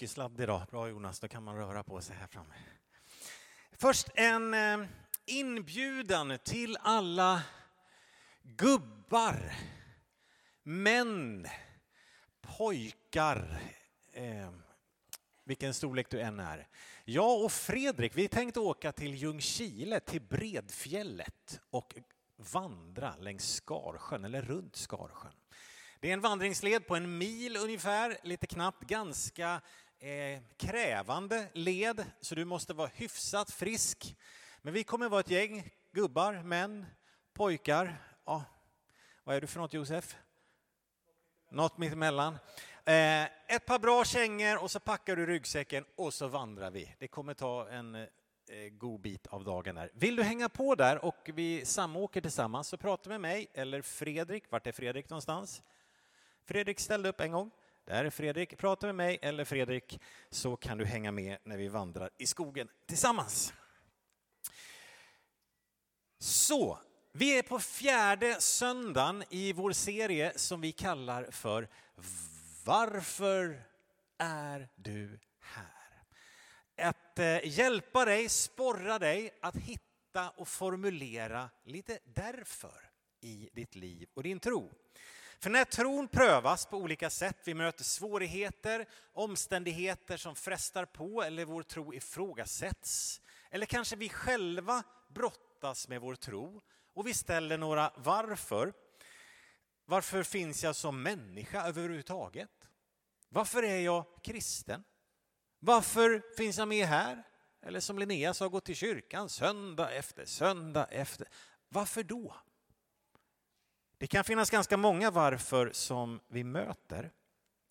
[0.00, 0.62] mycket sladd idag.
[0.70, 2.54] Bra Jonas, då kan man röra på sig här framme.
[3.72, 4.88] Först en eh,
[5.26, 7.42] inbjudan till alla
[8.42, 9.54] gubbar,
[10.62, 11.46] män,
[12.40, 13.60] pojkar,
[14.12, 14.50] eh,
[15.44, 16.68] vilken storlek du än är.
[17.04, 21.94] Jag och Fredrik, vi tänkte åka till Ljungskile, till Bredfjället och
[22.36, 25.32] vandra längs Skarsjön, eller runt Skarsjön.
[26.00, 29.60] Det är en vandringsled på en mil ungefär, lite knappt, ganska
[30.00, 34.16] eh, krävande led, så du måste vara hyfsat frisk.
[34.62, 36.86] Men vi kommer vara ett gäng gubbar, män,
[37.32, 37.96] pojkar.
[38.24, 38.44] Ja,
[39.24, 40.16] vad är du för något Josef?
[41.50, 42.38] Något mittemellan.
[42.84, 46.94] Eh, ett par bra kängor och så packar du ryggsäcken och så vandrar vi.
[46.98, 48.06] Det kommer ta en eh,
[48.70, 49.90] god bit av dagen där.
[49.94, 54.44] Vill du hänga på där och vi samåker tillsammans så prata med mig eller Fredrik.
[54.50, 55.62] Vart är Fredrik någonstans?
[56.44, 57.50] Fredrik ställde upp en gång.
[57.84, 58.58] Där är Fredrik.
[58.58, 60.00] Prata med mig eller Fredrik
[60.30, 63.52] så kan du hänga med när vi vandrar i skogen tillsammans.
[66.18, 66.78] Så,
[67.12, 71.68] vi är på fjärde söndagen i vår serie som vi kallar för
[72.64, 73.62] Varför
[74.18, 76.02] är du här?
[76.88, 84.08] Att eh, hjälpa dig, sporra dig att hitta och formulera lite därför i ditt liv
[84.14, 84.72] och din tro.
[85.40, 91.44] För när tron prövas på olika sätt, vi möter svårigheter, omständigheter som frestar på eller
[91.44, 96.60] vår tro ifrågasätts, eller kanske vi själva brottas med vår tro
[96.94, 98.72] och vi ställer några varför.
[99.84, 102.68] Varför finns jag som människa överhuvudtaget?
[103.28, 104.84] Varför är jag kristen?
[105.58, 107.22] Varför finns jag med här?
[107.62, 111.28] Eller som Linnea sa, gå till kyrkan söndag efter söndag efter.
[111.68, 112.36] Varför då?
[114.00, 117.12] Det kan finnas ganska många varför som vi möter.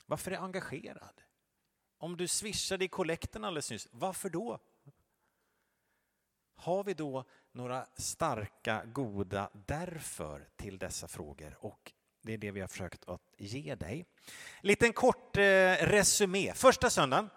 [0.05, 1.21] Varför är jag engagerad?
[1.97, 4.59] Om du swishade i kollekten alldeles nyss, varför då?
[6.55, 11.57] Har vi då några starka, goda därför till dessa frågor?
[11.59, 14.05] Och det är det vi har försökt att ge dig.
[14.61, 15.41] Liten kort eh,
[15.81, 16.53] resumé.
[16.53, 17.29] Första söndagen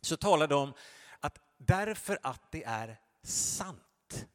[0.00, 0.74] så talade de om
[1.20, 4.26] att därför att det är sant.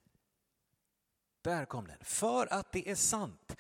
[1.42, 1.98] Där kom den.
[2.02, 3.56] För att det är sant.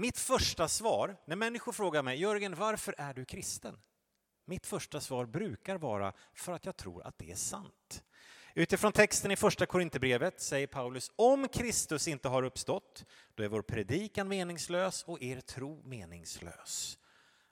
[0.00, 3.78] Mitt första svar, när människor frågar mig, Jörgen, varför är du kristen?
[4.44, 8.02] Mitt första svar brukar vara för att jag tror att det är sant.
[8.54, 13.62] Utifrån texten i första Korinthierbrevet säger Paulus, om Kristus inte har uppstått, då är vår
[13.62, 16.98] predikan meningslös och er tro meningslös.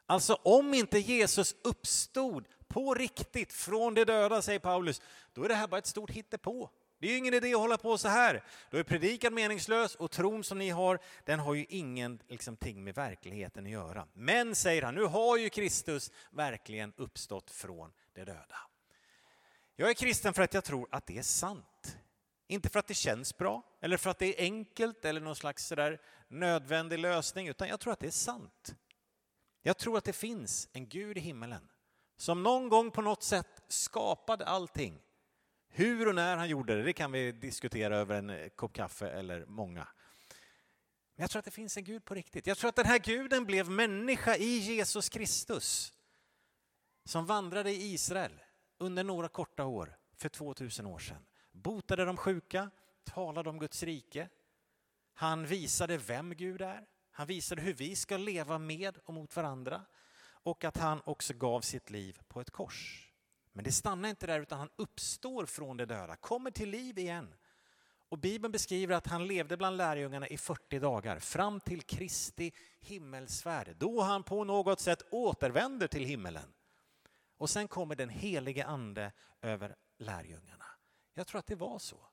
[0.07, 5.55] Alltså om inte Jesus uppstod på riktigt från de döda, säger Paulus, då är det
[5.55, 6.71] här bara ett stort hittepå.
[6.99, 8.45] Det är ju ingen idé att hålla på så här.
[8.71, 12.95] Då är predikan meningslös och tron som ni har, den har ju ingenting liksom, med
[12.95, 14.07] verkligheten att göra.
[14.13, 18.59] Men, säger han, nu har ju Kristus verkligen uppstått från de döda.
[19.77, 21.97] Jag är kristen för att jag tror att det är sant.
[22.47, 25.67] Inte för att det känns bra, eller för att det är enkelt eller någon slags
[25.67, 28.75] sådär nödvändig lösning, utan jag tror att det är sant.
[29.63, 31.69] Jag tror att det finns en Gud i himmelen
[32.17, 34.99] som någon gång på något sätt skapade allting
[35.69, 39.11] hur och när han gjorde det, det kan vi diskutera över en eh, kopp kaffe
[39.11, 39.89] eller många.
[41.15, 42.47] Men jag tror att det finns en Gud på riktigt.
[42.47, 45.93] Jag tror att den här guden blev människa i Jesus Kristus
[47.05, 48.43] som vandrade i Israel
[48.79, 51.27] under några korta år för 2000 år sedan.
[51.53, 52.71] Botade de sjuka,
[53.05, 54.29] talade om Guds rike.
[55.15, 56.87] Han visade vem Gud är.
[57.11, 59.85] Han visade hur vi ska leva med och mot varandra
[60.21, 63.08] och att han också gav sitt liv på ett kors.
[63.53, 67.35] Men det stannar inte där utan han uppstår från de döda, kommer till liv igen.
[68.09, 73.77] Och Bibeln beskriver att han levde bland lärjungarna i 40 dagar fram till Kristi himmelsfärd,
[73.77, 76.55] då han på något sätt återvänder till himmelen.
[77.37, 80.65] Och sen kommer den helige ande över lärjungarna.
[81.15, 82.09] Jag tror att det var så.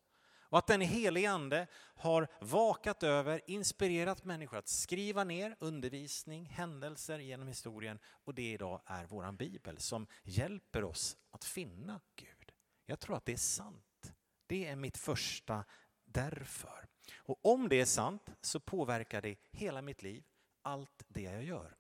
[0.56, 7.20] Och att den helige ande har vakat över, inspirerat människor att skriva ner undervisning, händelser
[7.20, 12.52] genom historien och det idag är våran bibel som hjälper oss att finna Gud.
[12.86, 14.14] Jag tror att det är sant.
[14.48, 15.64] Det är mitt första
[16.06, 16.86] därför.
[17.16, 20.24] Och om det är sant så påverkar det hela mitt liv,
[20.62, 21.76] allt det jag gör.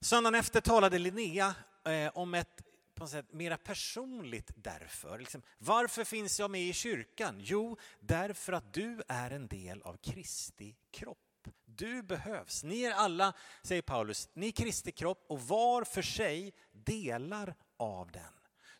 [0.00, 1.54] Söndagen efter talade Linnea
[1.84, 2.67] eh, om ett
[2.98, 5.18] på något sätt mera personligt därför.
[5.18, 7.40] Liksom, varför finns jag med i kyrkan?
[7.40, 11.18] Jo, därför att du är en del av Kristi kropp.
[11.64, 12.64] Du behövs.
[12.64, 18.10] Ni är alla, säger Paulus, ni är Kristi kropp och var för sig delar av
[18.10, 18.32] den.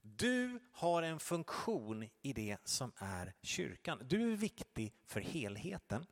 [0.02, 4.00] Du har en funktion i det som är kyrkan.
[4.04, 6.06] Du är viktig för helheten.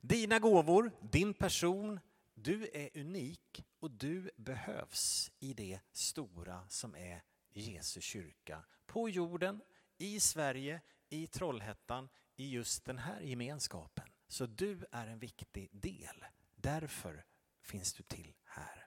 [0.00, 2.00] Dina gåvor, din person,
[2.34, 7.22] du är unik och du behövs i det stora som är
[7.52, 8.64] Jesu kyrka.
[8.86, 9.60] På jorden,
[9.98, 14.04] i Sverige, i Trollhättan, i just den här gemenskapen.
[14.28, 16.24] Så du är en viktig del.
[16.56, 17.24] Därför
[17.62, 18.86] finns du till här.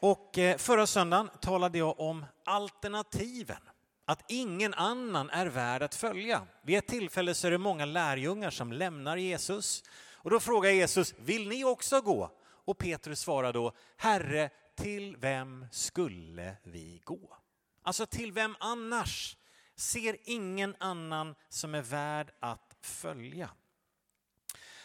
[0.00, 3.62] Och eh, förra söndagen talade jag om alternativen.
[4.04, 6.46] Att ingen annan är värd att följa.
[6.62, 9.84] Vid ett tillfälle så är det många lärjungar som lämnar Jesus.
[10.12, 12.30] Och då frågar Jesus, vill ni också gå?
[12.64, 17.36] Och Petrus svarar då, Herre, till vem skulle vi gå?
[17.82, 19.36] Alltså till vem annars?
[19.76, 23.50] Ser ingen annan som är värd att följa.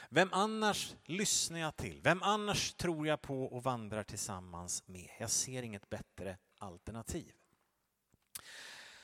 [0.09, 2.01] Vem annars lyssnar jag till?
[2.01, 5.09] Vem annars tror jag på och vandrar tillsammans med?
[5.19, 7.31] Jag ser inget bättre alternativ.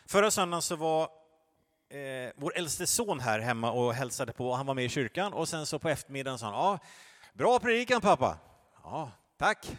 [0.06, 1.04] Förra söndagen så var
[1.89, 4.54] eh, vår äldste son här hemma och hälsade på.
[4.54, 6.80] Han var med i kyrkan och sen så på eftermiddagen sa han, ja,
[7.33, 8.38] bra predikan pappa.
[8.88, 9.78] Ja, tack.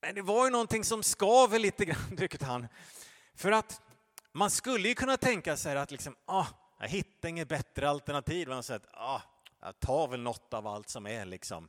[0.00, 2.68] Men det var ju någonting som skaver lite grann, tyckte han.
[3.34, 3.82] För att
[4.32, 6.46] man skulle ju kunna tänka sig att liksom, ah,
[6.78, 8.48] jag hittar inget bättre alternativ.
[8.48, 9.22] Man säger att, ah,
[9.60, 11.68] jag tar väl något av allt som är liksom.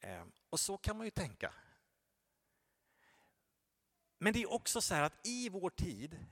[0.00, 1.52] Eh, och så kan man ju tänka.
[4.18, 6.26] Men det är också så här att i vår tid,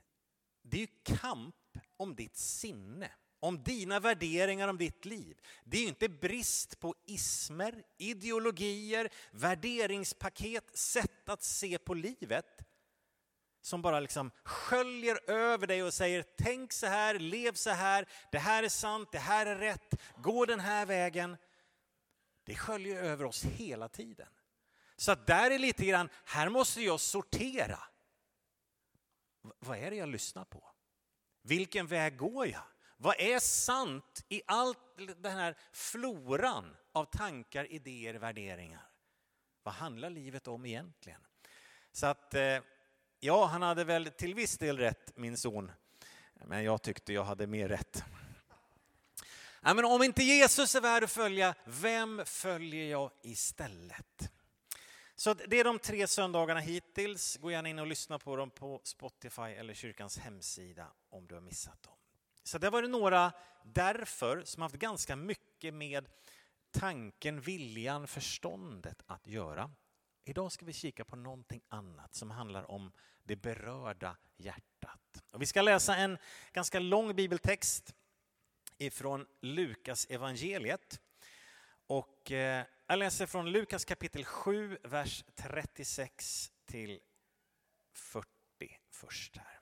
[0.63, 1.57] det är ju kamp
[1.97, 3.11] om ditt sinne,
[3.41, 5.41] om dina värderingar om ditt liv.
[5.65, 12.69] Det är inte brist på ismer, ideologier, värderingspaket, sätt att se på livet
[13.61, 18.39] som bara liksom sköljer över dig och säger tänk så här, lev så här, det
[18.39, 21.37] här är sant, det här är rätt, gå den här vägen.
[22.45, 24.29] Det sköljer över oss hela tiden.
[24.97, 27.79] Så att där är lite grann, här måste jag sortera.
[29.59, 30.71] Vad är det jag lyssnar på?
[31.43, 32.63] Vilken väg går jag?
[33.01, 38.89] Vad är sant i allt den här floran av tankar, idéer, värderingar?
[39.63, 41.21] Vad handlar livet om egentligen?
[41.93, 42.59] Så att eh,
[43.21, 45.73] Ja, han hade väl till viss del rätt, min son.
[46.35, 48.05] Men jag tyckte jag hade mer rätt.
[49.63, 54.31] Ja, men om inte Jesus är värd att följa, vem följer jag istället?
[55.15, 57.37] Så det är de tre söndagarna hittills.
[57.37, 61.43] Gå gärna in och lyssna på dem på Spotify eller kyrkans hemsida om du har
[61.43, 61.95] missat dem.
[62.49, 66.09] Så det var det några därför som haft ganska mycket med
[66.71, 69.71] tanken, viljan, förståndet att göra.
[70.25, 72.93] Idag ska vi kika på någonting annat som handlar om
[73.25, 75.23] det berörda hjärtat.
[75.33, 76.19] Och vi ska läsa en
[76.53, 77.95] ganska lång bibeltext
[78.79, 81.01] ifrån Lukas evangeliet.
[81.87, 87.01] Och eh, jag läser från Lukas kapitel 7, vers 36 till
[87.93, 88.29] 40
[88.91, 89.58] först här.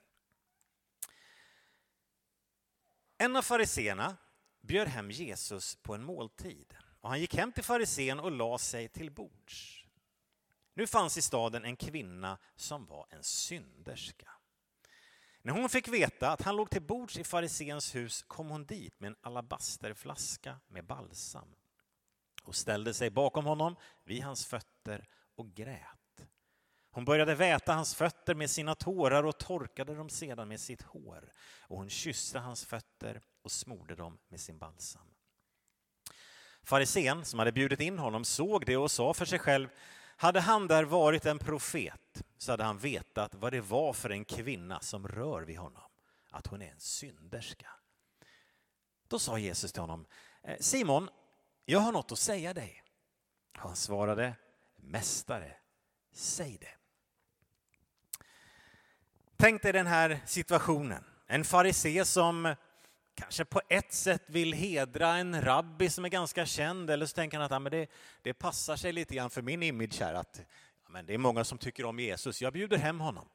[3.18, 4.16] En av fariseerna
[4.60, 8.88] bjöd hem Jesus på en måltid och han gick hem till farisén och la sig
[8.88, 9.84] till bords.
[10.74, 14.30] Nu fanns i staden en kvinna som var en synderska.
[15.42, 19.00] När hon fick veta att han låg till bords i farisens hus kom hon dit
[19.00, 21.54] med en alabasterflaska med balsam
[22.42, 25.95] och ställde sig bakom honom vid hans fötter och grät.
[26.96, 31.32] Hon började väta hans fötter med sina tårar och torkade dem sedan med sitt hår
[31.60, 35.06] och hon kysste hans fötter och smorde dem med sin balsam.
[36.62, 39.68] Farisén som hade bjudit in honom såg det och sa för sig själv
[40.16, 44.24] hade han där varit en profet så hade han vetat vad det var för en
[44.24, 45.90] kvinna som rör vid honom,
[46.30, 47.70] att hon är en synderska.
[49.08, 50.06] Då sa Jesus till honom,
[50.42, 51.08] eh, Simon,
[51.64, 52.82] jag har något att säga dig.
[53.52, 54.34] Han svarade,
[54.76, 55.56] Mästare,
[56.12, 56.76] säg det.
[59.38, 61.04] Tänk dig den här situationen.
[61.26, 62.54] En farisé som
[63.14, 67.36] kanske på ett sätt vill hedra en rabbi som är ganska känd eller så tänker
[67.36, 67.86] han att ja, men det,
[68.22, 70.40] det passar sig lite grann för min image här att
[70.84, 73.28] ja, men det är många som tycker om Jesus, jag bjuder hem honom.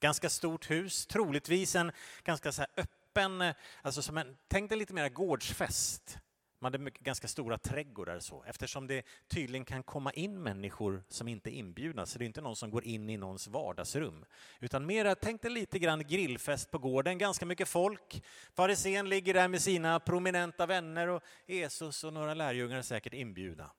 [0.00, 1.92] Ganska stort hus, troligtvis en
[2.24, 6.18] ganska så öppen, alltså som en, tänk dig lite mer gårdsfest
[6.60, 11.50] man hade ganska stora trädgårdar så, eftersom det tydligen kan komma in människor som inte
[11.50, 14.24] är inbjudna, så det är inte någon som går in i någons vardagsrum.
[14.60, 18.24] Utan mera, tänk dig lite grann grillfest på gården, ganska mycket folk.
[18.52, 23.70] Farisén ligger där med sina prominenta vänner och Jesus och några lärjungar är säkert inbjudna.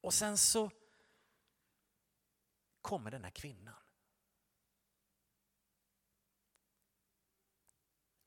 [0.00, 0.70] Och sen så
[2.82, 3.74] kommer den här kvinnan.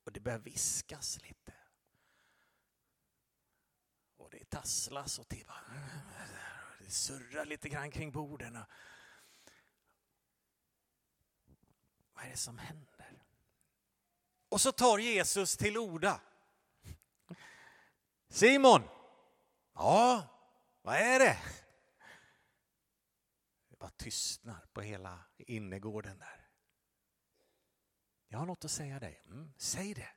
[0.06, 1.59] Och det börjar viskas lite
[4.50, 5.44] tasslas och det,
[6.79, 8.60] det surrar lite grann kring borden.
[12.13, 13.24] Vad är det som händer?
[14.50, 16.22] Och så tar Jesus till orda.
[18.27, 18.84] Simon!
[19.74, 20.27] Ja,
[20.82, 21.39] vad är det?
[23.70, 26.50] Det bara tystnar på hela innergården där.
[28.27, 29.22] Jag har något att säga dig.
[29.25, 30.10] Mm, säg det.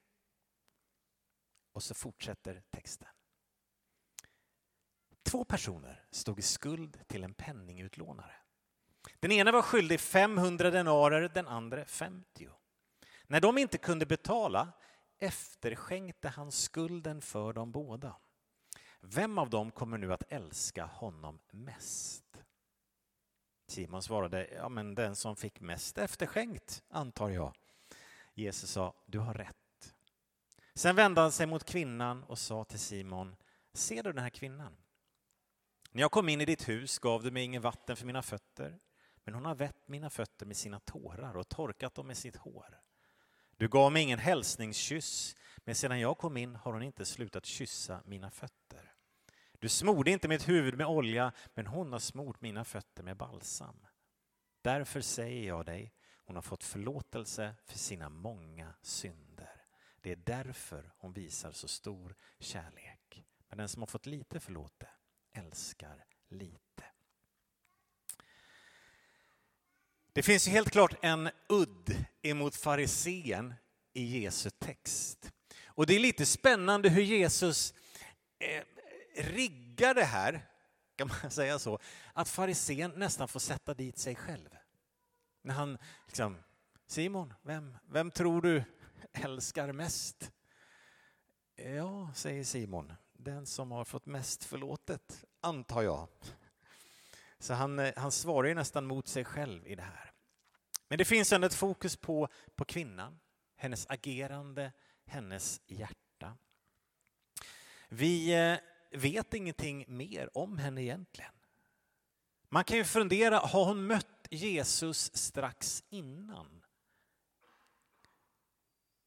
[1.73, 3.09] Och så fortsätter texten.
[5.33, 8.35] Två personer stod i skuld till en penningutlånare.
[9.21, 12.49] Den ena var skyldig 500 denarer, den andra 50.
[13.27, 14.73] När de inte kunde betala
[15.19, 18.17] efterskänkte han skulden för dem båda.
[19.01, 22.43] Vem av dem kommer nu att älska honom mest?
[23.67, 27.55] Simon svarade, ja men den som fick mest efterskänkt, antar jag.
[28.35, 29.95] Jesus sa, du har rätt.
[30.75, 33.37] Sen vände han sig mot kvinnan och sa till Simon,
[33.73, 34.77] ser du den här kvinnan?
[35.95, 38.79] När jag kom in i ditt hus gav du mig ingen vatten för mina fötter,
[39.25, 42.81] men hon har vätt mina fötter med sina tårar och torkat dem med sitt hår.
[43.57, 48.03] Du gav mig ingen hälsningskyss, men sedan jag kom in har hon inte slutat kyssa
[48.05, 48.95] mina fötter.
[49.59, 53.87] Du smorde inte mitt huvud med olja, men hon har smort mina fötter med balsam.
[54.63, 59.65] Därför säger jag dig, hon har fått förlåtelse för sina många synder.
[60.01, 63.25] Det är därför hon visar så stor kärlek.
[63.49, 64.89] Men den som har fått lite förlåtet
[65.33, 66.85] älskar lite.
[70.13, 73.55] Det finns ju helt klart en udd emot farisén
[73.93, 75.33] i Jesu text.
[75.67, 77.75] Och det är lite spännande hur Jesus
[78.39, 78.63] eh,
[79.17, 80.47] riggar det här,
[80.97, 81.79] kan man säga så,
[82.13, 84.57] att farisén nästan får sätta dit sig själv.
[85.43, 86.37] När han liksom,
[86.87, 88.65] Simon, vem, vem tror du
[89.13, 90.33] älskar mest?
[91.55, 96.09] Ja, säger Simon, den som har fått mest förlåtet, antar jag.
[97.39, 100.13] Så han, eh, han svarar ju nästan mot sig själv i det här.
[100.89, 103.21] Men det finns ändå ett fokus på, på kvinnan,
[103.57, 104.73] hennes agerande,
[105.05, 106.37] hennes hjärta.
[107.89, 108.59] Vi eh,
[108.99, 111.35] vet ingenting mer om henne egentligen.
[112.49, 116.62] Man kan ju fundera, har hon mött Jesus strax innan?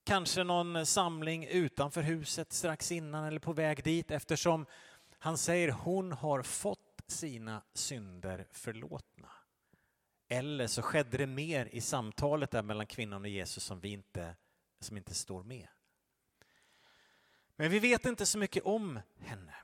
[0.06, 4.66] Kanske någon samling utanför huset strax innan eller på väg dit eftersom
[5.20, 9.32] han säger hon har fått sina synder förlåtna.
[10.28, 14.36] Eller så skedde det mer i samtalet där mellan kvinnan och Jesus som, vi inte,
[14.80, 15.68] som inte står med.
[17.56, 19.56] Men vi vet inte så mycket om henne.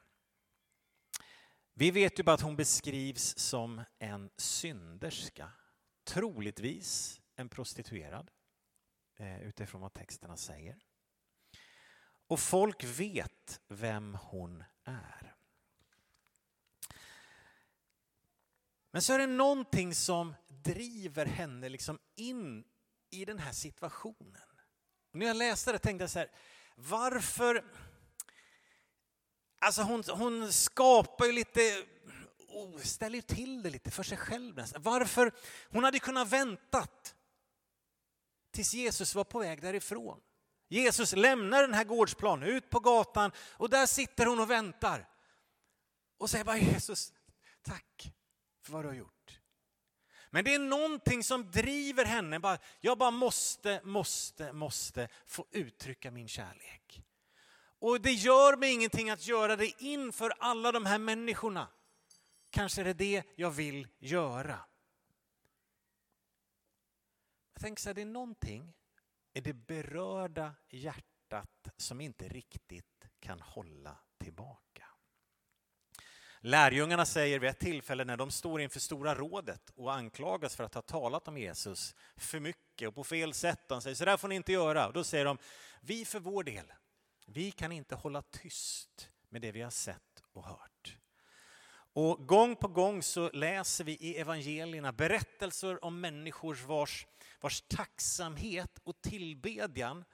[1.74, 5.51] Vi vet ju bara att hon beskrivs som en synderska,
[6.03, 8.31] troligtvis en prostituerad
[9.22, 10.80] Eh, utifrån vad texterna säger.
[12.28, 15.36] Och folk vet vem hon är.
[18.92, 22.63] Men så är det någonting som driver henne liksom in
[23.10, 24.50] i den här situationen.
[25.12, 26.32] Och när jag läste det tänkte jag så här,
[26.75, 27.66] varför...
[29.60, 31.86] Alltså hon, hon skapar ju lite,
[32.48, 34.63] oh, ställer ju till det lite för sig själv.
[34.78, 35.32] Varför?
[35.70, 37.16] Hon hade kunnat väntat
[38.51, 40.20] tills Jesus var på väg därifrån.
[40.67, 45.08] Jesus lämnar den här gårdsplanen ut på gatan och där sitter hon och väntar.
[46.17, 47.13] Och säger bara Jesus,
[47.62, 48.13] tack
[48.65, 49.39] för vad du har gjort.
[50.29, 52.39] Men det är någonting som driver henne.
[52.39, 57.01] Bara, jag bara måste, måste, måste få uttrycka min kärlek.
[57.79, 61.67] Och det gör mig ingenting att göra det inför alla de här människorna.
[62.50, 64.60] Kanske är det det jag vill göra.
[67.62, 68.74] Tänk så här, det är någonting
[69.34, 74.88] i det berörda hjärtat som inte riktigt kan hålla tillbaka.
[76.39, 80.74] Lärjungarna säger vid ett tillfälle när de står inför Stora rådet och anklagas för att
[80.74, 83.68] ha talat om Jesus för mycket och på fel sätt.
[83.68, 84.88] De säger så där får ni inte göra.
[84.88, 85.38] Och då säger de,
[85.82, 86.74] vi för vår del,
[87.25, 90.98] vi kan inte hålla tyst med det vi har sett och hört.
[91.94, 97.08] Och gång på gång så läser vi i evangelierna berättelser om människor vars,
[97.41, 100.05] vars tacksamhet och tillbedjan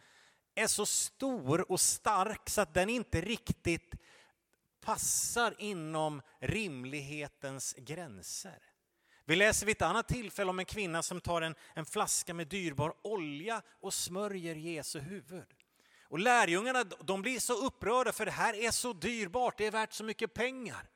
[0.55, 3.93] är så stor och stark så att den inte riktigt
[4.81, 8.59] passar inom rimlighetens gränser.
[9.25, 12.47] Vi läser vid ett annat tillfälle om en kvinna som tar en, en flaska med
[12.47, 15.47] dyrbar olja och smörjer Jesu huvud.
[16.09, 19.93] Och lärjungarna de blir så upprörda för det här är så dyrbart, det är värt
[19.93, 20.89] så mycket pengar.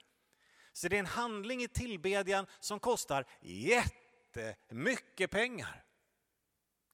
[0.73, 5.83] Så det är en handling i tillbedjan som kostar jättemycket pengar.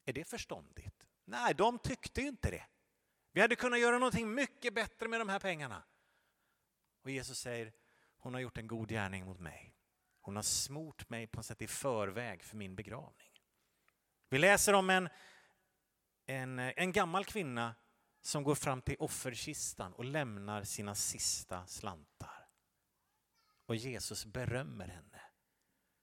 [0.08, 1.08] Är det förståndigt?
[1.26, 2.66] Nej, de tyckte inte det.
[3.32, 5.84] Vi hade kunnat göra någonting mycket bättre med de här pengarna.
[7.04, 7.74] Och Jesus säger,
[8.18, 9.76] hon har gjort en god gärning mot mig.
[10.22, 13.32] Hon har smort mig på något sätt i förväg för min begravning.
[14.30, 15.10] Vi läser om en,
[16.26, 17.76] en, en gammal kvinna
[18.22, 22.50] som går fram till offerkistan och lämnar sina sista slantar.
[23.66, 25.22] Och Jesus berömmer henne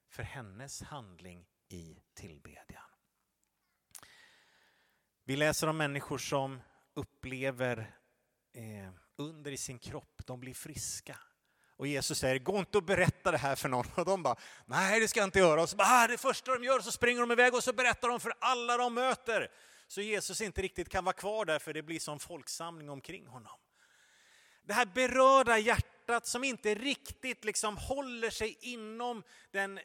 [0.09, 2.94] för hennes handling i tillbedjan.
[5.27, 6.63] Vi läser om människor som
[6.95, 7.95] upplever
[8.53, 11.19] eh, under i sin kropp, de blir friska.
[11.77, 13.87] Och Jesus säger, gå inte och berätta det här för någon.
[13.95, 15.63] Och de bara, nej det ska jag inte göra.
[15.63, 18.09] Och så bara, ah, det första de gör så springer de iväg och så berättar
[18.09, 19.51] de för alla de möter.
[19.89, 23.59] Så Jesus inte riktigt kan vara kvar där för det blir som folksamling omkring honom.
[24.63, 29.81] Det här berörda hjärtat som inte riktigt liksom håller sig inom den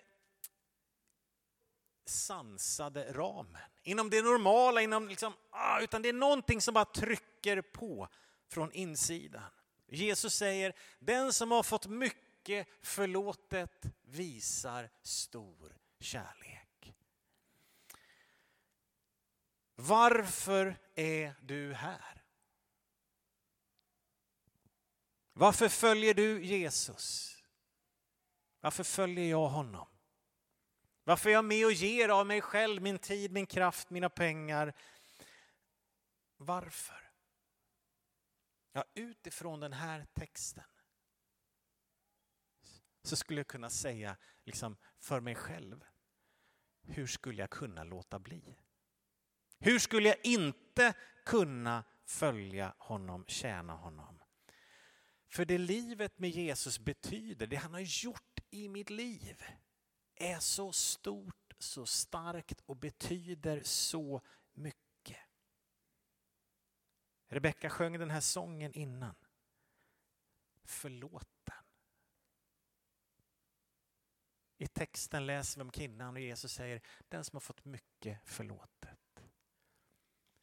[2.05, 3.61] sansade ramen.
[3.89, 8.07] Inom det normala, inom liksom, ah, utan det är någonting som bara trycker på
[8.47, 9.51] från insidan.
[9.87, 16.93] Jesus säger, den som har fått mycket förlåtet visar stor kärlek.
[19.75, 22.23] Varför är du här?
[25.33, 27.37] Varför följer du Jesus?
[28.59, 29.87] Varför följer jag honom?
[31.09, 34.73] Varför är jag med och ger av mig själv, min tid, min kraft, mina pengar?
[36.37, 37.11] Varför?
[38.71, 40.63] Ja, utifrån den här texten
[43.03, 45.85] så skulle jag kunna säga liksom för mig själv,
[46.81, 48.57] hur skulle jag kunna låta bli?
[49.59, 50.93] Hur skulle jag inte
[51.25, 54.23] kunna följa honom, tjäna honom?
[55.27, 59.43] För det livet med Jesus betyder, det han har gjort i mitt liv,
[60.19, 64.21] är så stort, så starkt och betyder så
[64.53, 65.17] mycket.
[67.27, 69.15] Rebecka sjöng den här sången innan.
[70.63, 71.63] Förlåten.
[74.57, 79.23] I texten läser vi om kvinnan och Jesus säger den som har fått mycket förlåtet.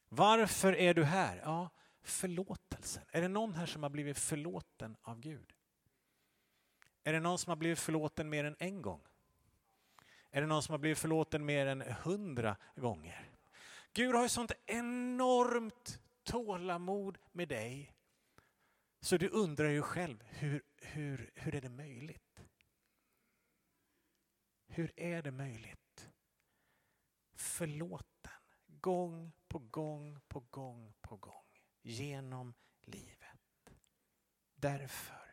[0.09, 1.37] Varför är du här?
[1.37, 1.71] Ja,
[2.03, 3.05] förlåtelsen.
[3.09, 5.53] Är det någon här som har blivit förlåten av Gud?
[7.03, 9.03] Är det någon som har blivit förlåten mer än en gång?
[10.37, 13.31] Är det någon som har blivit förlåten mer än hundra gånger?
[13.93, 17.95] Gud har ju sånt enormt tålamod med dig
[19.01, 22.43] så du undrar ju själv, hur, hur, hur är det möjligt?
[24.67, 26.11] Hur är det möjligt?
[27.35, 28.33] Förlåten,
[28.67, 33.75] gång på gång på gång på gång, genom livet.
[34.55, 35.26] Därför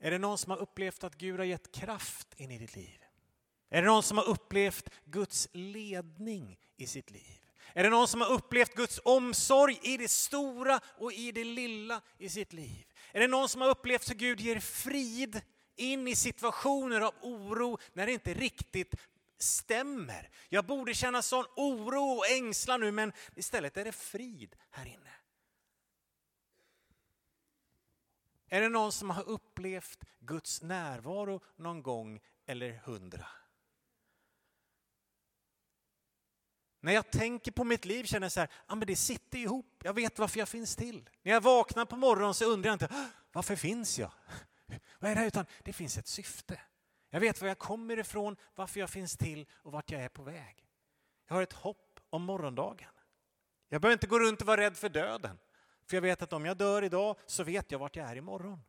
[0.00, 3.04] är det någon som har upplevt att Gud har gett kraft in i ditt liv?
[3.70, 7.38] Är det någon som har upplevt Guds ledning i sitt liv?
[7.74, 12.00] Är det någon som har upplevt Guds omsorg i det stora och i det lilla
[12.18, 12.86] i sitt liv?
[13.12, 15.40] Är det någon som har upplevt hur Gud ger frid
[15.76, 18.94] in i situationer av oro när det inte riktigt
[19.38, 20.30] stämmer?
[20.48, 25.10] Jag borde känna sån oro och ängslan nu men istället är det frid här inne.
[28.48, 33.26] Är det någon som har upplevt Guds närvaro någon gång eller hundra?
[36.80, 39.82] När jag tänker på mitt liv känner jag så här, ah, men det sitter ihop,
[39.84, 41.10] jag vet varför jag finns till.
[41.22, 44.10] När jag vaknar på morgonen så undrar jag inte, ah, varför finns jag?
[44.98, 45.26] Vad är det här?
[45.26, 46.60] Utan det finns ett syfte.
[47.10, 50.22] Jag vet var jag kommer ifrån, varför jag finns till och vart jag är på
[50.22, 50.68] väg.
[51.28, 52.90] Jag har ett hopp om morgondagen.
[53.68, 55.38] Jag behöver inte gå runt och vara rädd för döden.
[55.88, 58.60] För jag vet att om jag dör idag så vet jag vart jag är imorgon.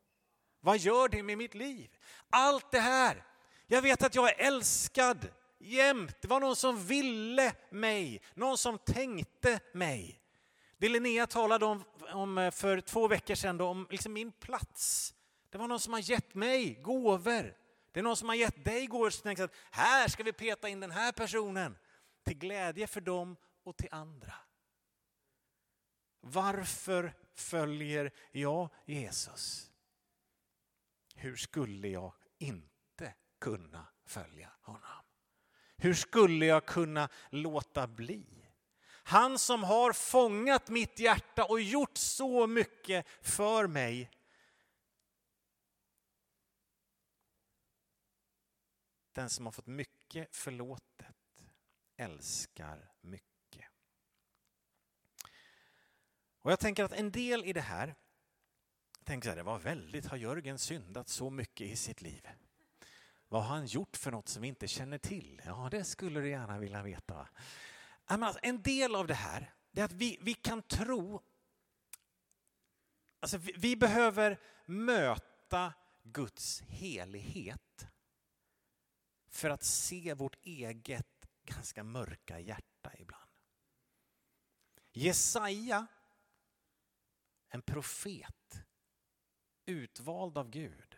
[0.59, 1.97] Vad gör det med mitt liv?
[2.29, 3.23] Allt det här.
[3.67, 5.27] Jag vet att jag är älskad
[5.59, 6.15] jämt.
[6.21, 10.21] Det var någon som ville mig, någon som tänkte mig.
[10.77, 15.13] Det Linnea talade om, om eh, för två veckor sedan, då, om liksom min plats.
[15.49, 17.55] Det var någon som har gett mig gåvor.
[17.91, 20.69] Det är någon som har gett dig gåvor som tänker att här ska vi peta
[20.69, 21.77] in den här personen
[22.25, 24.33] till glädje för dem och till andra.
[26.19, 29.71] Varför följer jag Jesus?
[31.15, 35.03] Hur skulle jag inte kunna följa honom?
[35.77, 38.49] Hur skulle jag kunna låta bli?
[39.09, 44.11] Han som har fångat mitt hjärta och gjort så mycket för mig.
[49.11, 51.15] Den som har fått mycket förlåtet
[51.95, 53.29] älskar mycket.
[56.41, 57.95] Och jag tänker att en del i det här,
[59.03, 62.29] tänker så här, det var väldigt, har Jörgen syndat så mycket i sitt liv?
[63.27, 65.41] Vad har han gjort för något som vi inte känner till?
[65.45, 67.29] Ja, det skulle du gärna vilja veta.
[68.05, 71.21] Alltså, en del av det här är att vi, vi kan tro...
[73.19, 75.73] Alltså, vi, vi behöver möta
[76.03, 77.87] Guds helighet
[79.29, 83.29] för att se vårt eget ganska mörka hjärta ibland.
[84.91, 85.87] Jesaja
[87.49, 88.63] en profet
[89.65, 90.95] utvald av Gud.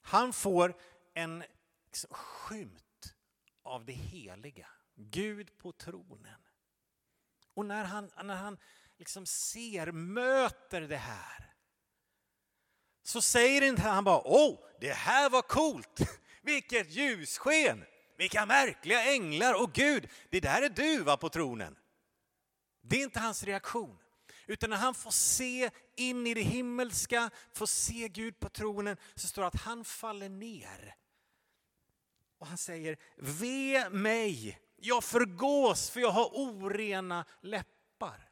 [0.00, 0.80] Han får
[1.14, 1.44] en
[1.86, 3.14] liksom skymt
[3.62, 6.40] av det heliga, Gud på tronen.
[7.54, 8.58] Och när han, när han
[8.96, 11.54] liksom ser, möter det här,
[13.02, 16.00] så säger inte han bara åh, det här var coolt,
[16.42, 17.84] vilket ljussken,
[18.16, 21.76] vilka märkliga änglar och Gud, det där är du va på tronen.
[22.80, 23.98] Det är inte hans reaktion.
[24.46, 29.28] Utan när han får se in i det himmelska, får se Gud på tronen, så
[29.28, 30.94] står det att han faller ner.
[32.38, 38.30] Och han säger, ve mig, jag förgås för jag har orena läppar.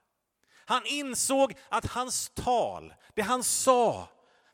[0.66, 4.08] Han insåg att hans tal, det han sa,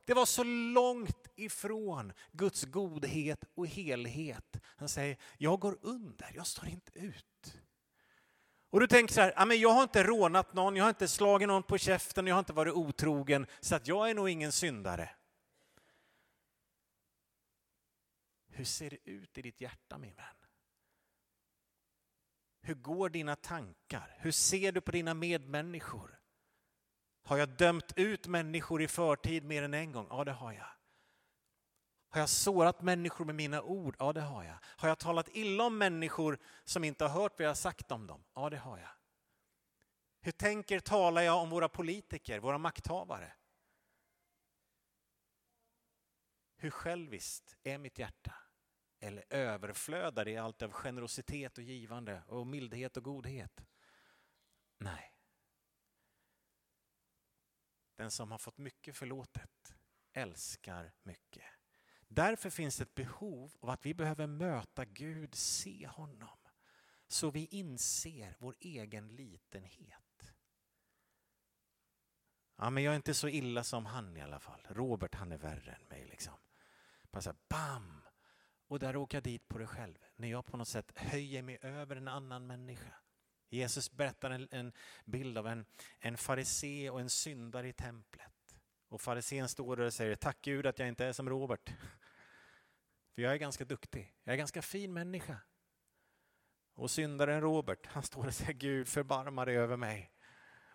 [0.04, 4.56] det var så långt ifrån Guds godhet och helhet.
[4.62, 7.59] Han säger, jag går under, jag står inte ut.
[8.70, 11.62] Och du tänker så här, jag har inte rånat någon, jag har inte slagit någon
[11.62, 15.10] på käften, jag har inte varit otrogen, så att jag är nog ingen syndare.
[18.48, 20.26] Hur ser det ut i ditt hjärta min vän?
[22.62, 24.16] Hur går dina tankar?
[24.18, 26.20] Hur ser du på dina medmänniskor?
[27.22, 30.06] Har jag dömt ut människor i förtid mer än en gång?
[30.10, 30.79] Ja, det har jag.
[32.12, 33.96] Har jag sårat människor med mina ord?
[33.98, 34.58] Ja, det har jag.
[34.62, 38.06] Har jag talat illa om människor som inte har hört vad jag har sagt om
[38.06, 38.24] dem?
[38.34, 38.90] Ja, det har jag.
[40.20, 43.32] Hur tänker, talar jag om våra politiker, våra makthavare?
[46.56, 48.34] Hur själviskt är mitt hjärta?
[48.98, 53.60] Eller överflödar det allt av generositet och givande och mildhet och godhet?
[54.78, 55.14] Nej.
[57.96, 59.74] Den som har fått mycket förlåtet
[60.12, 61.59] älskar mycket.
[62.12, 66.38] Därför finns det ett behov av att vi behöver möta Gud, se honom,
[67.08, 70.34] så vi inser vår egen litenhet.
[72.56, 74.60] Ja, men jag är inte så illa som han i alla fall.
[74.68, 76.06] Robert, han är värre än mig.
[76.06, 76.34] Liksom.
[77.10, 78.02] Bara så här, bam!
[78.66, 79.98] Och där råkar jag dit på det själv.
[80.16, 82.94] När jag på något sätt höjer mig över en annan människa.
[83.48, 84.72] Jesus berättar en, en
[85.04, 85.66] bild av en,
[85.98, 88.39] en farisé och en syndare i templet.
[88.90, 91.70] Och farisén står där och säger tack Gud att jag inte är som Robert.
[93.14, 94.14] För jag är ganska duktig.
[94.24, 95.38] Jag är ganska fin människa.
[96.74, 100.12] Och syndaren Robert, han står och säger Gud förbarma dig över mig.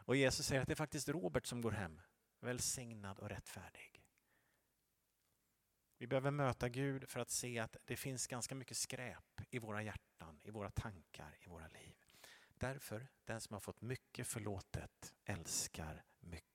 [0.06, 2.02] Och Jesus säger att det är faktiskt Robert som går hem,
[2.40, 4.04] välsignad och rättfärdig.
[5.98, 9.84] Vi behöver möta Gud för att se att det finns ganska mycket skräp i våra
[9.84, 11.96] hjärtan, i våra tankar, i våra liv.
[12.58, 16.55] Därför, den som har fått mycket förlåtet älskar mycket.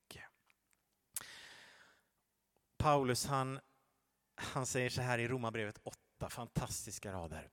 [2.80, 3.60] Paulus han
[4.40, 7.48] han säger så här i Romarbrevet 8, fantastiska rader.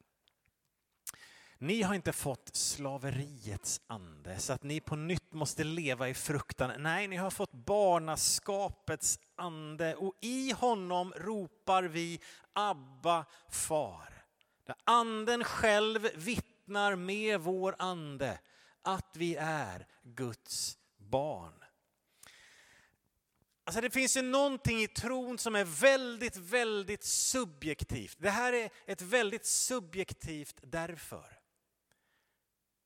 [1.57, 6.71] Ni har inte fått slaveriets ande så att ni på nytt måste leva i fruktan.
[6.81, 12.21] Nej, ni har fått barnaskapets ande och i honom ropar vi
[12.53, 14.25] Abba far.
[14.65, 18.39] Där anden själv vittnar med vår ande
[18.81, 21.63] att vi är Guds barn.
[23.67, 28.17] Alltså det finns ju någonting i tron som är väldigt, väldigt subjektivt.
[28.19, 31.39] Det här är ett väldigt subjektivt därför.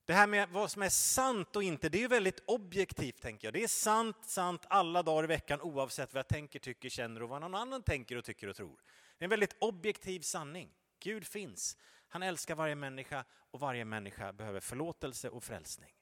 [0.05, 3.47] Det här med vad som är sant och inte, det är ju väldigt objektivt tänker
[3.47, 3.53] jag.
[3.53, 7.29] Det är sant, sant alla dagar i veckan oavsett vad jag tänker, tycker, känner och
[7.29, 8.81] vad någon annan tänker och tycker och tror.
[9.17, 10.69] Det är en väldigt objektiv sanning.
[10.99, 11.77] Gud finns.
[12.07, 15.93] Han älskar varje människa och varje människa behöver förlåtelse och frälsning.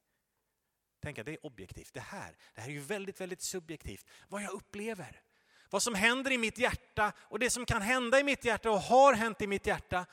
[1.02, 1.94] Tänk att det är objektivt.
[1.94, 4.06] Det här, det här är ju väldigt, väldigt subjektivt.
[4.28, 5.22] Vad jag upplever.
[5.70, 8.80] Vad som händer i mitt hjärta och det som kan hända i mitt hjärta och
[8.80, 10.06] har hänt i mitt hjärta.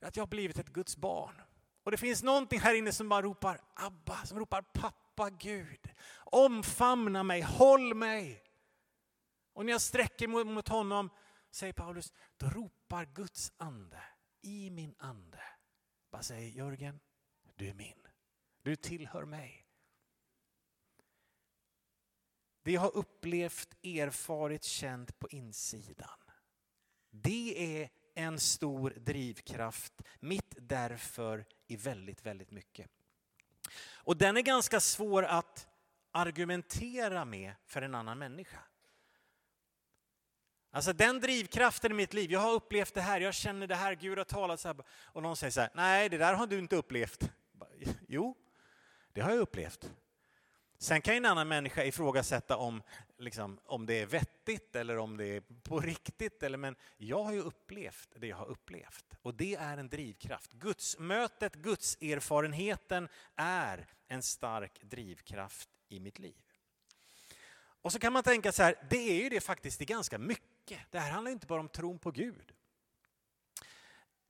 [0.00, 1.42] Är att jag har blivit ett Guds barn.
[1.82, 5.90] Och det finns någonting här inne som bara ropar Abba, som ropar pappa Gud.
[6.16, 8.42] Omfamna mig, håll mig.
[9.52, 11.10] Och när jag sträcker mig mot honom,
[11.50, 14.02] säger Paulus, då ropar Guds ande
[14.42, 15.42] i min ande.
[16.10, 17.00] Bara säger Jörgen,
[17.54, 18.06] du är min.
[18.62, 19.63] Du tillhör mig.
[22.64, 26.18] Det jag har upplevt, erfarit, känt på insidan.
[27.10, 32.90] Det är en stor drivkraft, mitt därför i väldigt, väldigt mycket.
[33.94, 35.68] Och den är ganska svår att
[36.10, 38.60] argumentera med för en annan människa.
[40.70, 43.94] Alltså den drivkraften i mitt liv, jag har upplevt det här, jag känner det här,
[43.94, 44.76] Gud har talat så här.
[44.88, 47.30] Och någon säger så här, nej det där har du inte upplevt.
[48.08, 48.36] Jo,
[49.12, 49.90] det har jag upplevt.
[50.84, 52.82] Sen kan en annan människa ifrågasätta om,
[53.18, 56.42] liksom, om det är vettigt eller om det är på riktigt.
[56.42, 60.52] Eller, men jag har ju upplevt det jag har upplevt och det är en drivkraft.
[60.52, 66.42] Gudsmötet, gudserfarenheten är en stark drivkraft i mitt liv.
[67.56, 70.80] Och så kan man tänka så här, det är ju det faktiskt i ganska mycket.
[70.90, 72.53] Det här handlar inte bara om tron på Gud.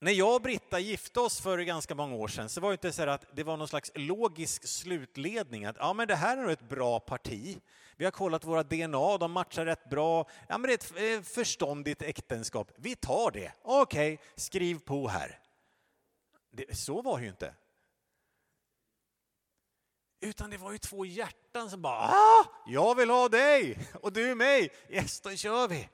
[0.04, 2.92] När jag och Britta gifte oss för ganska många år sedan så var det inte
[2.92, 6.50] så att det var någon slags logisk slutledning att ja, men det här är nog
[6.50, 7.60] ett bra parti.
[7.96, 10.28] Vi har kollat våra DNA, de matchar rätt bra.
[10.48, 12.72] Ja, men det är ett eh, förståndigt äktenskap.
[12.76, 13.52] Vi tar det.
[13.62, 15.40] Okej, okay, skriv på här.
[16.50, 17.54] Det, så var det ju inte.
[20.20, 24.34] Utan det var ju två hjärtan som bara ah, jag vill ha dig och du
[24.34, 24.70] mig.
[24.88, 25.88] Yes, då kör vi.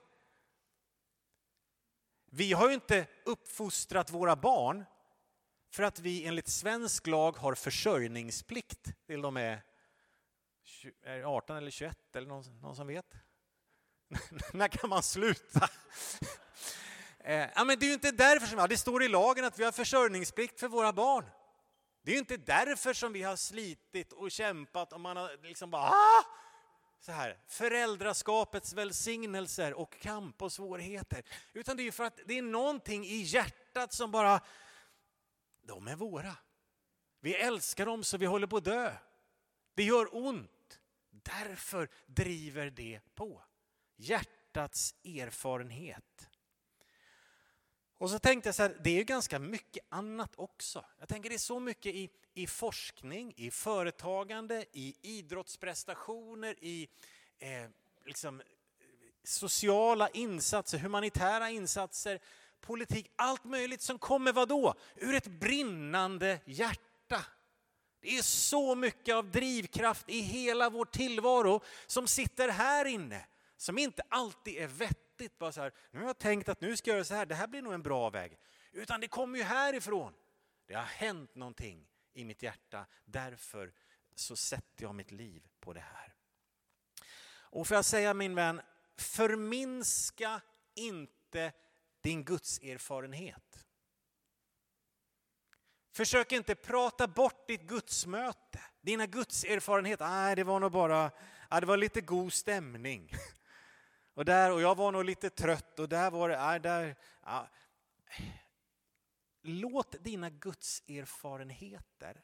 [2.30, 4.84] Vi har ju inte uppfostrat våra barn
[5.72, 9.62] för att vi enligt svensk lag har försörjningsplikt till de är
[11.24, 13.14] 18 eller 21 eller någon, någon som vet?
[14.52, 15.68] När kan man sluta?
[17.24, 19.64] Eh, ja, men det är ju inte därför som det står i lagen att vi
[19.64, 21.24] har försörjningsplikt för våra barn.
[22.02, 25.70] Det är ju inte därför som vi har slitit och kämpat och man har liksom
[25.70, 26.24] bara ah!
[27.00, 31.24] Så här, föräldraskapets välsignelser och kamp och svårigheter.
[31.52, 34.40] Utan det är för att det är någonting i hjärtat som bara,
[35.62, 36.36] de är våra.
[37.20, 38.96] Vi älskar dem så vi håller på att dö.
[39.74, 40.80] Det gör ont.
[41.10, 43.42] Därför driver det på.
[43.96, 46.29] Hjärtats erfarenhet.
[48.00, 50.84] Och så tänkte jag så här, det är ju ganska mycket annat också.
[50.98, 56.88] Jag tänker det är så mycket i, i forskning, i företagande, i idrottsprestationer, i
[57.38, 57.70] eh,
[58.04, 58.42] liksom,
[59.24, 62.20] sociala insatser, humanitära insatser,
[62.60, 64.74] politik, allt möjligt som kommer vadå?
[64.96, 67.24] Ur ett brinnande hjärta.
[68.00, 73.78] Det är så mycket av drivkraft i hela vår tillvaro som sitter här inne, som
[73.78, 75.38] inte alltid är vettigt vettigt.
[75.38, 77.34] Bara så här, nu har jag tänkt att nu ska jag göra så här, det
[77.34, 78.38] här blir nog en bra väg.
[78.72, 80.14] Utan det kommer ju härifrån.
[80.66, 82.86] Det har hänt någonting i mitt hjärta.
[83.04, 83.72] Därför
[84.14, 86.14] så sätter jag mitt liv på det här.
[87.52, 88.60] Och får jag säga min vän,
[88.96, 90.40] förminska
[90.74, 91.52] inte
[92.00, 93.66] din gudserfarenhet.
[95.92, 100.08] Försök inte prata bort ditt gudsmöte, dina gudserfarenheter.
[100.08, 101.10] Nej, det var nog bara,
[101.50, 103.12] ja, det var lite god stämning.
[104.20, 107.48] Och, där, och jag var nog lite trött och där var det, äh, där, ja.
[109.42, 112.22] Låt dina gudserfarenheter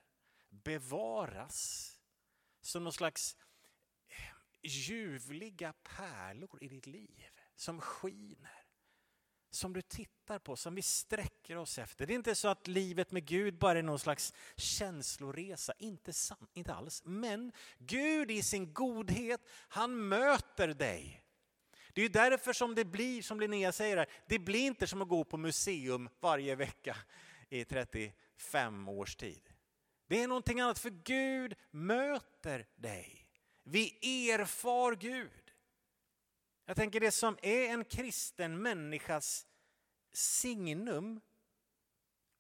[0.49, 1.91] bevaras
[2.61, 3.37] som någon slags
[4.09, 4.17] eh,
[4.63, 8.65] ljuvliga pärlor i ditt liv som skiner.
[9.51, 12.07] Som du tittar på, som vi sträcker oss efter.
[12.07, 16.51] Det är inte så att livet med Gud bara är någon slags känsloresa, inte, sant,
[16.55, 17.03] inte alls.
[17.05, 21.26] Men Gud i sin godhet, han möter dig
[21.97, 25.09] det är därför som det blir, som Linnea säger här, det blir inte som att
[25.09, 26.97] gå på museum varje vecka
[27.49, 29.49] i 35 års tid.
[30.07, 33.29] Det är någonting annat, för Gud möter dig.
[33.63, 33.89] Vi
[34.31, 35.53] erfar Gud.
[36.65, 39.47] Jag tänker det som är en kristen människas
[40.13, 41.21] signum,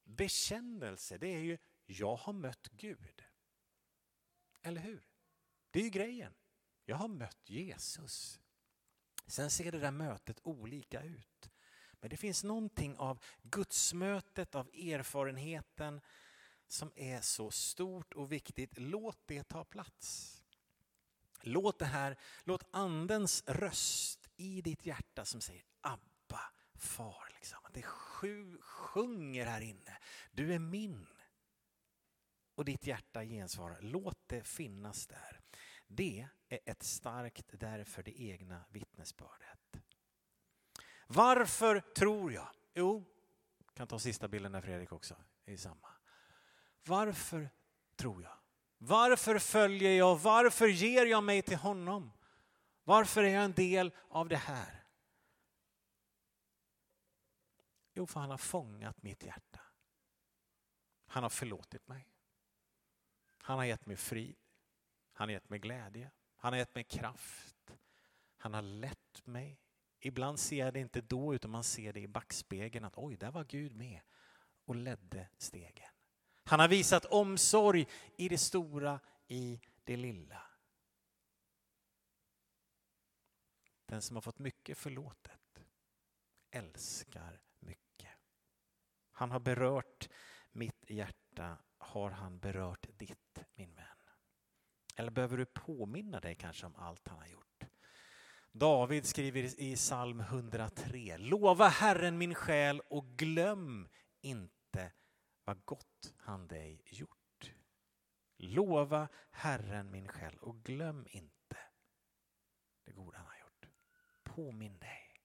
[0.04, 3.24] bekännelse, det är ju jag har mött Gud.
[4.62, 5.08] Eller hur?
[5.70, 6.34] Det är ju grejen.
[6.84, 8.40] Jag har mött Jesus.
[9.26, 11.50] Sen ser det där mötet olika ut.
[12.00, 16.00] Men det finns någonting av gudsmötet, av erfarenheten
[16.68, 18.78] som är så stort och viktigt.
[18.78, 20.32] Låt det ta plats.
[21.40, 26.40] Låt det här, låt andens röst i ditt hjärta som säger Abba,
[26.74, 27.58] far, liksom.
[27.62, 29.98] att det sju, sjunger här inne.
[30.30, 31.06] Du är min.
[32.54, 33.80] Och ditt hjärta gensvarar.
[33.80, 35.35] Låt det finnas där.
[35.86, 39.76] Det är ett starkt därför det egna vittnesbördet.
[41.06, 42.48] Varför tror jag?
[42.74, 43.04] Jo,
[43.74, 45.88] kan ta sista bilden där Fredrik också, är samma.
[46.84, 47.50] Varför
[47.96, 48.36] tror jag?
[48.78, 50.18] Varför följer jag?
[50.18, 52.12] Varför ger jag mig till honom?
[52.84, 54.84] Varför är jag en del av det här?
[57.92, 59.60] Jo, för han har fångat mitt hjärta.
[61.06, 62.08] Han har förlåtit mig.
[63.38, 64.36] Han har gett mig frid.
[65.16, 66.10] Han har gett mig glädje.
[66.36, 67.76] Han har gett mig kraft.
[68.36, 69.60] Han har lett mig.
[70.00, 73.30] Ibland ser jag det inte då utan man ser det i backspegeln att oj, där
[73.30, 74.00] var Gud med
[74.64, 75.90] och ledde stegen.
[76.44, 80.42] Han har visat omsorg i det stora, i det lilla.
[83.86, 85.64] Den som har fått mycket förlåtet
[86.50, 88.10] älskar mycket.
[89.10, 90.08] Han har berört
[90.52, 93.95] mitt hjärta, har han berört ditt, min vän?
[94.96, 97.64] Eller behöver du påminna dig kanske om allt han har gjort?
[98.52, 101.18] David skriver i psalm 103.
[101.18, 103.88] Lova Herren min själ och glöm
[104.20, 104.92] inte
[105.44, 107.52] vad gott han dig gjort.
[108.36, 111.58] Lova Herren min själ och glöm inte
[112.84, 113.68] det goda han har gjort.
[114.22, 115.22] Påminn dig.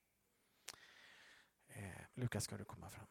[1.68, 3.08] Eh, Lukas, ska du komma fram?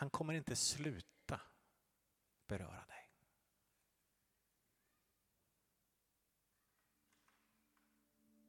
[0.00, 1.40] Han kommer inte sluta
[2.48, 3.10] beröra dig.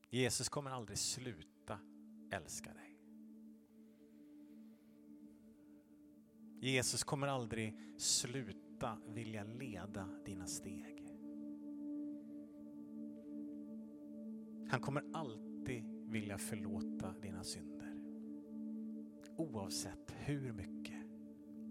[0.10, 1.80] Jesus kommer aldrig sluta
[2.32, 3.00] älska dig.
[6.62, 11.08] Jesus kommer aldrig sluta vilja leda dina steg.
[14.70, 17.96] Han kommer alltid vilja förlåta dina synder.
[19.38, 21.01] Oavsett hur mycket,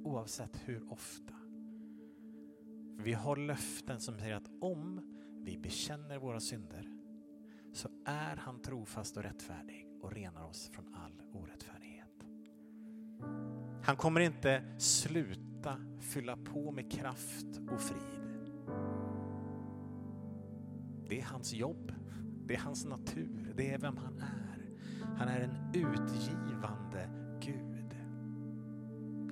[0.04, 1.34] oavsett hur ofta.
[2.98, 5.00] Vi har löften som säger att om
[5.44, 6.88] vi bekänner våra synder
[7.72, 12.26] så är han trofast och rättfärdig och renar oss från all orättfärdighet.
[13.82, 18.20] Han kommer inte sluta fylla på med kraft och frid.
[21.08, 21.92] Det är hans jobb,
[22.46, 24.70] det är hans natur, det är vem han är.
[25.16, 26.49] Han är en utgivare.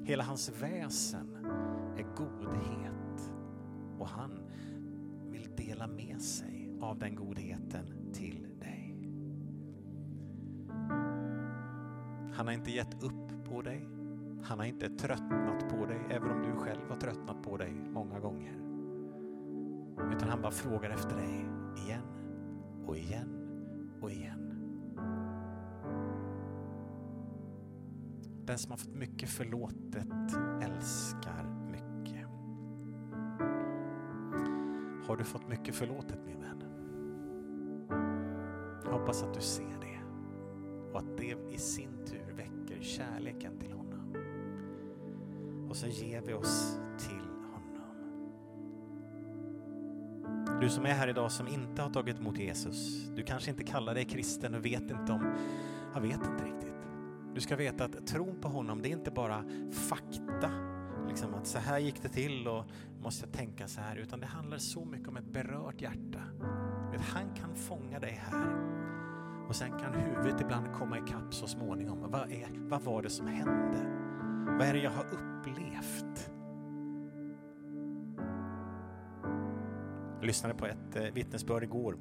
[0.08, 1.46] Hela hans väsen
[1.96, 3.32] är godhet
[3.98, 4.40] och han
[5.30, 8.96] vill dela med sig av den godheten till dig.
[12.32, 13.88] Han har inte gett upp på dig.
[14.42, 18.20] Han har inte tröttnat på dig, även om du själv har tröttnat på dig många
[18.20, 18.54] gånger.
[20.16, 21.46] Utan han bara frågar efter dig
[21.84, 22.02] igen
[22.86, 23.28] och igen
[24.00, 24.47] och igen.
[28.48, 30.08] Den som har fått mycket förlåtet
[30.62, 32.26] älskar mycket.
[35.06, 36.62] Har du fått mycket förlåtet min vän?
[38.84, 40.00] Jag hoppas att du ser det
[40.92, 44.16] och att det i sin tur väcker kärleken till honom.
[45.70, 47.94] Och så ger vi oss till honom.
[50.60, 53.94] Du som är här idag som inte har tagit emot Jesus, du kanske inte kallar
[53.94, 55.34] dig kristen och vet inte om,
[55.94, 56.57] jag vet inte riktigt.
[57.38, 60.50] Du ska veta att tron på honom, det är inte bara fakta,
[61.08, 62.64] liksom att så här gick det till och
[63.02, 66.20] måste jag tänka så här, utan det handlar så mycket om ett berört hjärta.
[66.94, 68.56] Att han kan fånga dig här
[69.48, 72.10] och sen kan huvudet ibland komma ikapp så småningom.
[72.10, 73.78] Vad, är, vad var det som hände?
[74.58, 76.30] Vad är det jag har upplevt?
[80.18, 81.96] Jag lyssnade på ett eh, vittnesbörd igår.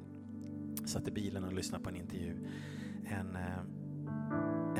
[0.84, 2.36] Satt i bilen och lyssnade på en intervju.
[3.04, 3.77] En, eh,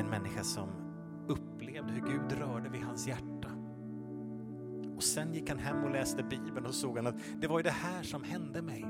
[0.09, 0.69] en människa som
[1.27, 3.49] upplevde hur Gud rörde vid hans hjärta.
[4.95, 7.63] Och sen gick han hem och läste Bibeln och såg han att det var ju
[7.63, 8.85] det här som hände mig.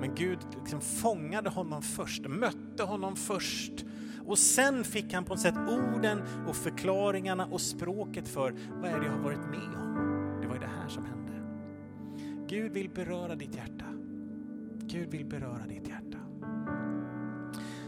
[0.00, 3.84] Men Gud liksom fångade honom först, mötte honom först.
[4.26, 9.00] Och sen fick han på något sätt orden och förklaringarna och språket för vad är
[9.00, 10.38] det jag har varit med om.
[10.40, 11.32] Det var ju det här som hände.
[12.48, 13.84] Gud vill beröra ditt hjärta.
[14.78, 16.18] Gud vill beröra ditt hjärta.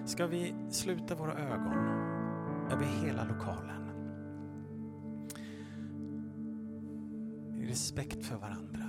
[0.06, 2.04] Ska vi sluta våra ögon
[2.70, 3.90] över hela lokalen?
[7.56, 8.84] I respekt för varandra.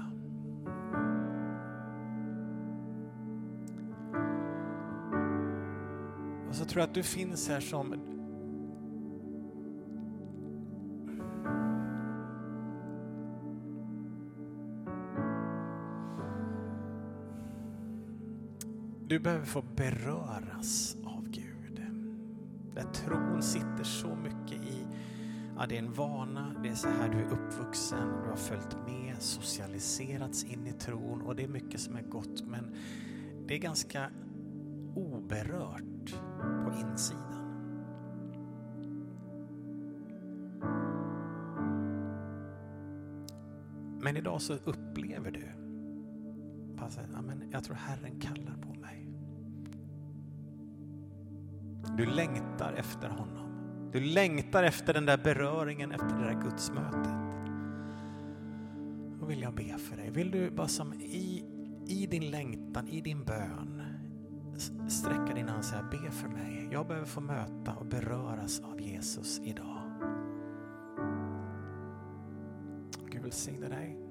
[6.49, 7.93] Och så tror jag att du finns här som
[19.07, 20.97] Du behöver få beröras.
[22.75, 24.87] Där tron sitter så mycket i,
[25.57, 28.77] ja det är en vana, det är så här du är uppvuxen, du har följt
[28.85, 32.75] med, socialiserats in i tron och det är mycket som är gott men
[33.47, 34.09] det är ganska
[34.95, 36.15] oberört
[36.65, 37.35] på insidan.
[44.01, 45.47] Men idag så upplever du,
[47.13, 49.04] ja, men jag tror Herren kallar på mig.
[51.97, 53.49] Du längtar efter honom.
[53.91, 57.13] Du längtar efter den där beröringen, efter det där gudsmötet.
[59.19, 60.11] Då vill jag be för dig.
[60.11, 61.43] Vill du bara som i,
[61.87, 63.81] i din längtan, i din bön
[64.87, 66.69] sträcka din hand och säga be för mig.
[66.71, 69.81] Jag behöver få möta och beröras av Jesus idag.
[73.09, 74.04] Gud välsigne dig dig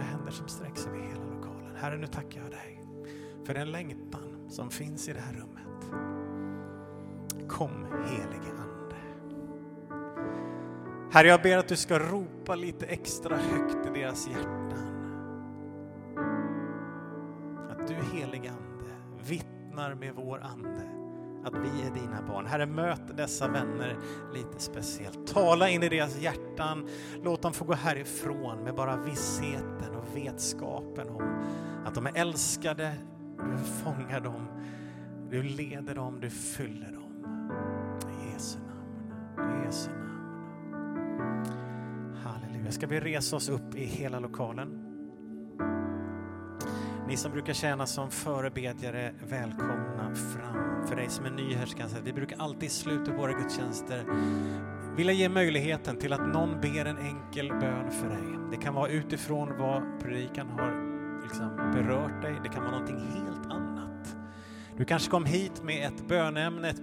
[0.00, 1.76] Med händer som sträcks över hela lokalen.
[1.76, 2.82] Herre, nu tackar jag dig
[3.44, 5.90] för den längtan som finns i det här rummet.
[7.48, 8.96] Kom helige Ande.
[11.12, 14.72] Herre, jag ber att du ska ropa lite extra högt i deras hjärtan.
[17.70, 18.90] Att du helige Ande
[19.28, 21.00] vittnar med vår ande
[21.44, 22.46] att vi är dina barn.
[22.46, 23.96] Herre, möt dessa vänner
[24.34, 25.26] lite speciellt.
[25.26, 26.88] Tala in i deras hjärtan.
[27.22, 31.42] Låt dem få gå härifrån med bara vissheten vetskapen om
[31.86, 32.94] att de är älskade.
[33.36, 34.46] Du fångar dem
[35.30, 37.24] Du leder dem, du fyller dem.
[38.10, 39.52] I Jesu namn.
[39.52, 40.06] I Jesu namn.
[42.24, 42.72] Halleluja.
[42.72, 44.86] Ska vi resa oss upp i hela lokalen?
[47.08, 50.86] Ni som brukar tjäna som förebedjare, välkomna fram.
[50.86, 53.20] För dig som är ny här ska jag säga, vi brukar alltid i slutet på
[53.20, 54.04] våra gudstjänster
[54.96, 58.38] vilja ge möjligheten till att någon ber en enkel bön för dig.
[58.50, 60.90] Det kan vara utifrån vad predikan har
[61.22, 64.16] liksom berört dig, det kan vara någonting helt annat.
[64.76, 66.78] Du kanske kom hit med ett bönämne, ett